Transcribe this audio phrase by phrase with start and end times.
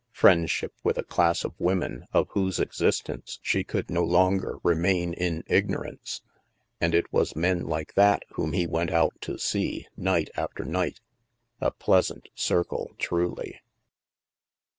[0.13, 5.13] Friendship with a class of women of whose exis tence she could no longer remain
[5.13, 6.23] in ignorance!
[6.79, 10.99] And it was men like that whom he went out to see, night after night!
[11.59, 13.61] A pleasant circle, truly